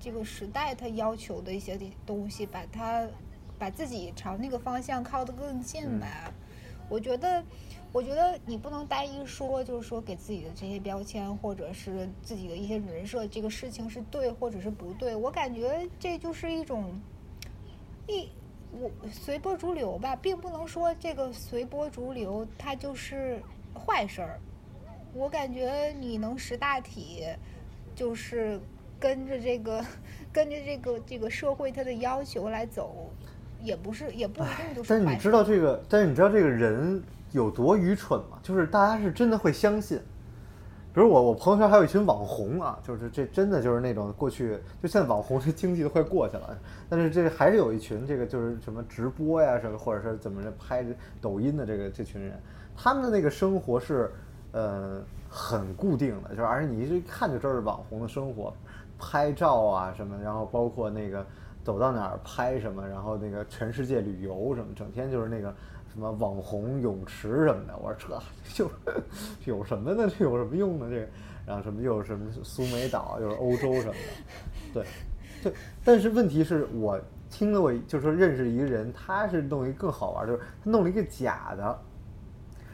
[0.00, 3.06] 这个时代它要求的一些东西，把它
[3.58, 6.32] 把自己朝那个方向靠得更近吧。
[6.88, 7.42] 我觉得，
[7.92, 15.14] 我觉得你不能单一说，就是说给自己的这些标签或者是自己的一些人设，这个事情是对或者是不对。
[15.14, 17.00] 我感觉这就是一种
[18.06, 18.28] 一
[18.72, 23.40] 我随波逐流吧，并不能说这个随波逐流它就是
[23.74, 24.40] 坏事儿。
[25.16, 27.24] 我感觉你能识大体，
[27.94, 28.60] 就是
[29.00, 29.82] 跟着这个
[30.30, 33.10] 跟着这个这个社会它的要求来走，
[33.62, 37.02] 也不是也不一定就是但是你知道这个，但是你知道这个人
[37.32, 38.38] 有多愚蠢吗？
[38.42, 39.98] 就是大家是真的会相信。
[40.92, 46.58] 比如我，我朋友圈还有一群网红啊，就是这真的就是那种过去，就现在网红这经济都快过去了，
[46.88, 50.84] 但是这还是有一群这个就是什么直播呀什么，或者是怎么着拍
[51.20, 52.38] 抖音的这个这群人，
[52.74, 54.10] 他们的那个生活是
[54.56, 58.50] 呃很固定的，就是而且你一看就知道是网红的生活，
[58.98, 61.24] 拍照啊什么，然后包括那个
[61.62, 65.54] 走到哪儿拍什么，然后那个全世界旅游什么，整天就是那个
[65.92, 67.76] 什么网红泳池什么的。
[67.82, 68.70] 我说这就
[69.44, 70.10] 有什么呢？
[70.18, 70.86] 这有什么用呢？
[70.88, 71.06] 这个，
[71.46, 74.00] 然后什么又是什么苏梅岛，又是欧洲什么的，
[74.72, 74.86] 对，
[75.42, 75.52] 对。
[75.84, 76.98] 但是问题是我
[77.28, 81.78] 听了我就说认识一个人，他是弄一个更好玩，就是他弄了一个假的，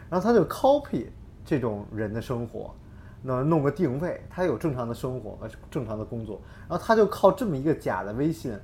[0.09, 1.07] 然后他就 copy
[1.45, 2.75] 这种人的生活，
[3.23, 8.57] 那弄个定位，他有正常的生活，和正常的工作，然后他就靠这么一个假的微信，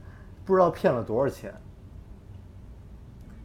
[0.45, 1.55] 不知道骗了多少钱，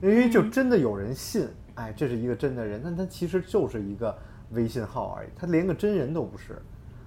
[0.02, 4.18] 因为就真的有人信，哎，这是一个真的人，但他其实就是一个
[4.52, 6.62] 微信号而已，他连个真人都不是，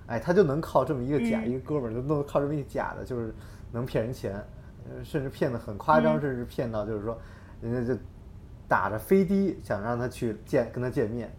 [0.06, 3.34] 哎，他就能靠这么一个假，一个哥们儿就弄靠这么一个假的，就是
[3.72, 4.34] 能骗人钱，
[4.88, 7.18] 呃甚至骗得很夸张，甚至骗到就是说，
[7.60, 7.98] 人家就
[8.68, 11.32] 打着飞的想让他去见跟他见面，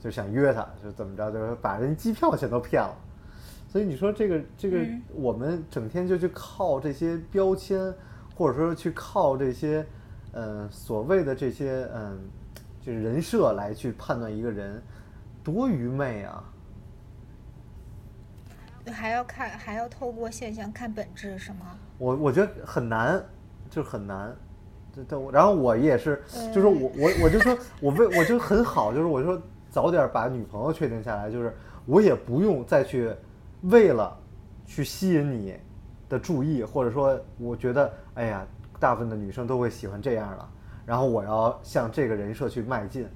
[0.00, 2.94] 就想约他，就怎么着，就是把人机票钱都骗了。
[3.68, 4.78] 所以你说这个这个，
[5.12, 7.92] 我们整天就去靠这些标签，
[8.34, 9.84] 或者说去靠这些，
[10.32, 12.18] 嗯、所谓的这些嗯，
[12.80, 14.82] 就是人设来去判断一个人，
[15.44, 16.42] 多愚昧啊！
[18.90, 21.76] 还要看，还要透过现象看本质，是吗？
[21.98, 23.22] 我我觉得很难，
[23.68, 24.34] 就是很难。
[24.94, 26.22] 对对，然后我也是，
[26.54, 29.40] 就是我我我就说，我为我就很好，就是我说
[29.70, 31.56] 早点把女朋友确定下来，就是
[31.86, 33.12] 我也不用再去
[33.62, 34.16] 为了
[34.66, 35.54] 去吸引你
[36.08, 38.46] 的注意，或者说我觉得哎呀，
[38.78, 40.48] 大部分的女生都会喜欢这样的，
[40.86, 43.06] 然后我要向这个人设去迈进，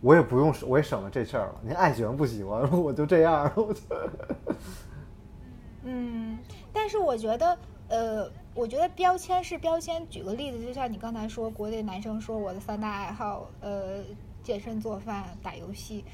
[0.00, 1.54] 我也不用，我也省了这事儿了。
[1.62, 3.80] 您爱喜欢不喜欢，我就这样，我就。
[5.86, 6.38] 嗯，
[6.72, 7.58] 但是我觉得，
[7.88, 10.08] 呃，我觉得标签是标签。
[10.08, 14.02] 举个例子，就像你刚才说，国内男生说我的三大爱好，呃，
[14.44, 16.04] 健身、做饭、打游戏。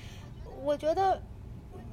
[0.63, 1.21] 我觉得，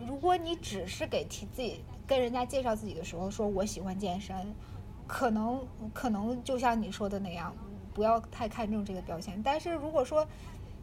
[0.07, 4.35] 如果你只是给提自己跟人家介绍自己的时候说我喜欢健身，
[5.05, 7.53] 可能可能就像你说的那样，
[7.93, 9.41] 不要太看重这个标签。
[9.43, 10.25] 但是如果说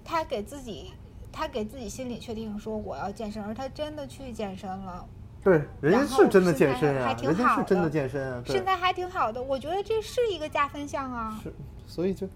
[0.04, 0.92] 他给自己，
[1.32, 5.06] 他给自己心里确定说我要健身，而他真的去健身了。
[5.42, 11.38] 对，人家是真的健身啊，还挺人家好是真的的健身啊，身材还挺好的，我觉得这是一个加分项啊。
[11.42, 11.52] 是，
[11.86, 12.26] 所以就，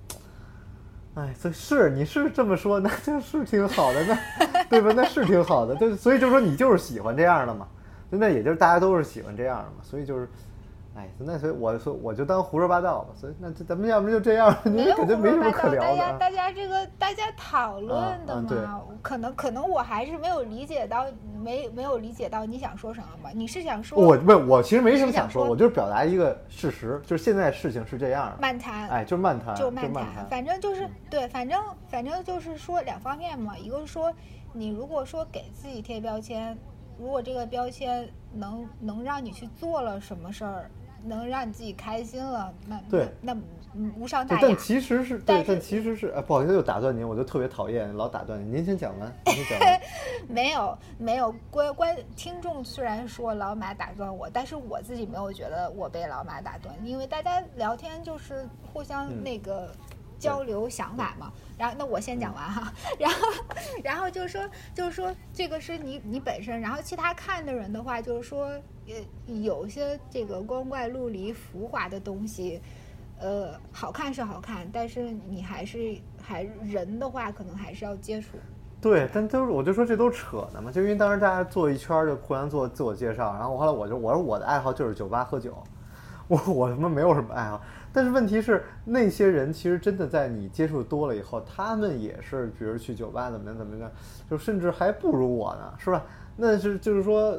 [1.19, 4.93] 哎，这是你是这么说，那就 是挺好的，那对吧？
[4.95, 7.67] 那是挺好的，对，所以就说你就是喜欢这样的嘛，
[8.09, 10.29] 那也就是大家都是喜欢这样的嘛，所以就是，
[10.99, 16.13] 哎，那所以我说我就当胡说八道吧，所以那这咱们要不就这样，没 有胡感觉没什么说八道，大家。
[16.19, 21.07] 大家这个大家讨论的嘛，可能可能我还是没有理解到，
[21.41, 23.31] 没没有理解到你想说什么吧？
[23.33, 28.89] 你是想说我不，我其实没什么想想说，说我就是表达一个事实，就是现在事情是这样的，漫谈？
[28.89, 34.13] 哎，就是漫谈，就漫漫谈，反正就是对，反正反正就是说两方面嘛，一个是说
[34.53, 36.59] 你如果说给自己贴标签，
[36.99, 40.71] 如果这个标签能能让你去做了什么事儿，
[41.09, 43.37] 能让你自己开心了，那对那
[43.97, 44.43] 无伤大雅。
[44.43, 48.57] 但其实是对，但是但其实是，哎，不好意思，又打断您，我就特别讨厌老打断您。
[48.57, 49.81] 您先讲完，您先讲完。
[50.29, 59.71] 没有没有关关听众虽然说老马打断我，但是我自己没有觉得我被老马打断，因为大家聊天就是互相嗯那个。
[60.19, 63.19] 交流想法嘛，然后那我先讲完哈， 然后
[63.85, 68.51] 然后就是说就是说这个是你你本身，然后其他看的人的话就是说，
[69.27, 72.61] 有些这个光怪陆离、浮华的东西，
[73.21, 78.37] 呃，好看是好看，但是你还是还人的话，可能还是要接触。
[78.81, 85.53] 对，但都是我就说这都扯呢嘛，就因为当时大家坐一圈就互相做自我介绍，然后后来我就我说我的爱好就是酒吧喝酒，
[86.29, 87.61] 我我他妈没有什么爱好，
[87.93, 93.91] 但是问题是那些人其实真的在你接触多了以后，他们也是比如去酒吧怎么样怎么样，
[94.31, 96.05] 就甚至还不如我呢，是吧？
[96.37, 97.39] 那是就是说。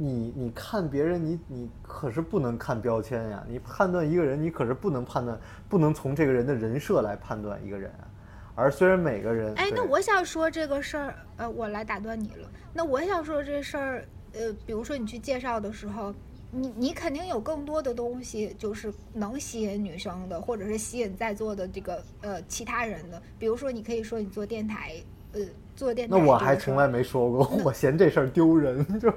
[0.00, 3.44] 你你看别人，你你可是不能看标签呀！
[3.46, 5.38] 你判断一个人，你可是不能判断，
[5.68, 8.08] 不能从这个人的人设来判断一个人啊。
[8.54, 12.48] 而虽然每个人，哎，那我想说这个事儿，呃，我来打断你了。
[12.72, 16.14] 那我想说这事儿，呃，比如说你去介绍的时候，
[16.50, 23.20] 你你肯定有更多的东西，就是能吸引女生的，或者是吸引在座的这个呃其他人的。
[23.38, 24.94] 比如说，你可以说你做电台，
[25.32, 25.40] 呃，
[25.80, 26.24] 做电台那。
[26.24, 29.08] 我还从来没说过，我嫌这事儿丢人，就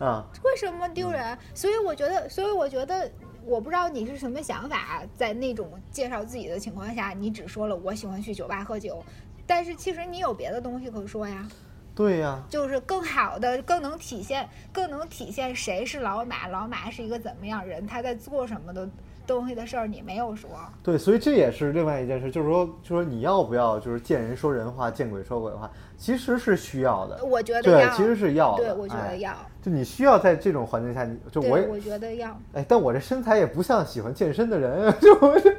[0.00, 1.38] 啊，为什么丢人？
[1.54, 3.08] 所以我觉得，所以我觉得，
[3.44, 9.00] 我不知道你是什么想法，在那种介绍自己的情况下，你只说了我喜欢去酒吧喝酒，
[9.46, 11.46] 但是其实你有别的东西可说呀。
[11.94, 18.86] 对呀，就是更好的、更能体现、更能体现谁是老马，老马是一个怎么样人，他在做什么的
[19.26, 20.48] 东西的事儿，你没有说。
[20.82, 27.24] 对，所以这也是另外一件事，就是说，就是说你要不要就是见人说人话，见鬼说鬼话，其实是需要的。
[27.24, 28.64] 我觉得对要，，其实是要的。
[28.64, 29.34] 对，我觉哎得要，
[29.66, 32.40] 就你需要在这种环境下，你就，我也我觉得要。
[32.52, 35.52] 哎，但我这身材也不像喜欢健身的人，就我这，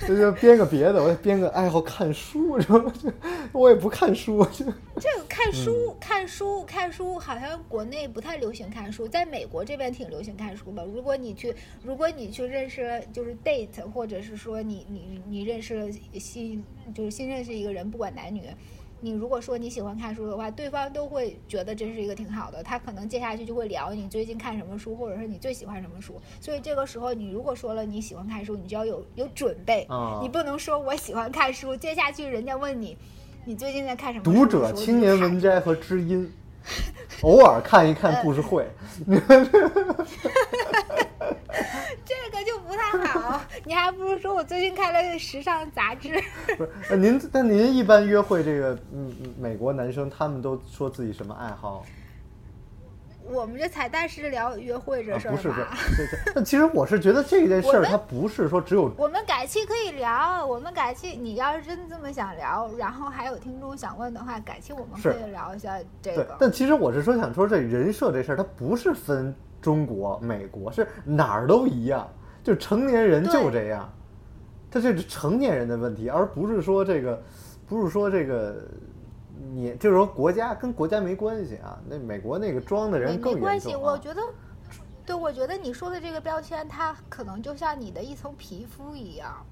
[0.04, 2.92] 这就编个别的，我也编个爱好看书，是吧？
[3.00, 3.08] 就
[3.52, 4.64] 我也不看书，就
[4.98, 10.84] 这个看书、嗯看书、看书，好像国内不太流行看书，在美国这边挺流行看书的。
[10.86, 11.54] 如果你去，
[11.84, 15.86] 如果你去认识就是 date，或者是说你你你认识了
[16.18, 18.42] 新就是新认识一个人，不管男女，
[19.00, 26.20] 你如果说你喜欢看书的话，对方都会觉得这是一个挺好的，他可能接下去就会聊你最近看什么书，或者是你最喜欢什么书。
[26.40, 32.96] 所以这个时候，你如果说了你喜欢看书，你就要有有准备，啊你不能说我喜欢看书，接下去人家问你。
[33.44, 34.32] 你最近在看什么书？
[34.32, 36.30] 读者、青年文摘和知音，
[37.22, 38.68] 偶尔看一看故事会。
[42.04, 46.10] 这个就不太好，你还不如说我最近看了时尚杂志。
[46.56, 51.84] 不是，那您但您一般约会这个，嗯，嗯美国男生他们都说自己什么爱好？
[53.30, 56.32] 我们这彩蛋是聊约会这啊，事儿不是，不是吧？，对对。
[56.34, 66.36] 但其实我是觉得这件事儿，它不是说只有我们改期可以聊，我们改期你要是真这么想聊，然后还有听众想问的话，改期我们可以聊一下这对个，。
[66.40, 72.08] 但其实我是说想说这人设这事儿，它不是分中国、美国，是哪儿都一样，
[72.42, 73.92] 就成年人就这样，
[74.70, 77.22] 他这是成年人的问题，而不是说这个，
[77.66, 78.56] 不是说这个。
[79.52, 84.20] 你就是说国家跟国家没关系啊，那美国那个装的人更严没关系，我觉得，
[85.06, 89.46] 对，我觉得你说的这个标签，它可能就像你的一层皮肤一样，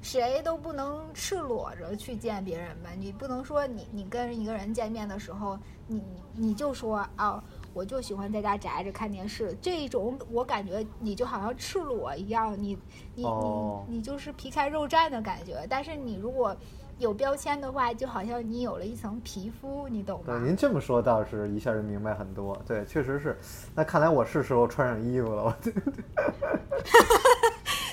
[0.00, 2.90] 谁都不能赤裸着去见别人吧？
[2.96, 6.00] 你不能说你你跟一个人见面的时候，你
[6.36, 7.42] 你就说啊。
[7.78, 12.76] 我就喜欢在家宅着看电视，这一种我感觉你就好像赤裸一样，你
[13.14, 15.64] 你、哦你你就是皮开肉绽的感觉。
[15.70, 16.56] 但是你如果
[16.98, 20.44] 有标签的话，就好像你有了一层皮肤，你懂吗对，吗？
[20.44, 22.60] 您这么说倒是一下就明白很多。
[22.66, 23.38] 对，确实是。
[23.76, 25.44] 那看来我是时候穿上衣服了。
[25.44, 25.54] 我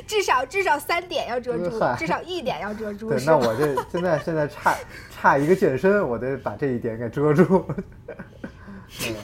[0.08, 3.10] 至少至少三点要遮住， 至少一点要遮 住。
[3.10, 4.76] 对，那我这现在现在差
[5.12, 7.64] 差一个健身，我得把这一点给遮住。
[7.68, 9.16] 嗯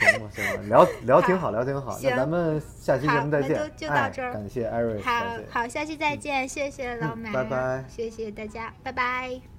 [0.00, 1.98] 行吧，行吧，聊聊挺好，聊挺好。
[2.02, 3.56] 那行咱们下期节目再见。
[3.56, 5.24] 就就到哎这儿感谢艾瑞，好。
[5.50, 9.49] 好，下期再见，谢谢老马，拜拜谢谢大家，拜拜。